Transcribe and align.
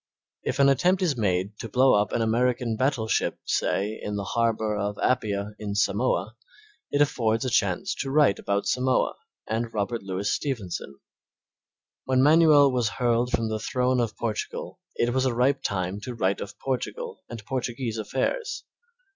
If 0.41 0.57
an 0.57 0.67
attempt 0.67 1.03
is 1.03 1.15
made 1.15 1.59
to 1.59 1.69
blow 1.69 1.93
up 1.93 2.11
an 2.11 2.23
American 2.23 2.75
battleship, 2.75 3.37
say, 3.45 3.99
in 4.01 4.15
the 4.15 4.23
harbor 4.23 4.75
of 4.75 4.97
Appia, 4.97 5.51
in 5.59 5.75
Samoa, 5.75 6.35
it 6.89 7.03
affords 7.03 7.45
a 7.45 7.51
chance 7.51 7.93
to 7.99 8.09
write 8.09 8.39
about 8.39 8.65
Samoa 8.65 9.13
and 9.47 9.71
Robert 9.71 10.01
Louis 10.01 10.27
Stephenson. 10.27 10.99
When 12.05 12.23
Manuel 12.23 12.71
was 12.71 12.89
hurled 12.97 13.29
from 13.29 13.47
the 13.49 13.59
throne 13.59 13.99
of 13.99 14.17
Portugal 14.17 14.79
it 14.95 15.13
was 15.13 15.27
a 15.27 15.35
ripe 15.35 15.61
time 15.61 16.01
to 16.01 16.15
write 16.15 16.41
of 16.41 16.57
Portugal 16.57 17.21
and 17.29 17.45
Portuguese 17.45 17.99
affairs. 17.99 18.63